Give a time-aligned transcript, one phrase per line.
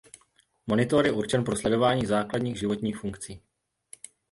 [0.67, 3.41] Monitor je určen pro sledování základních životních funkcí.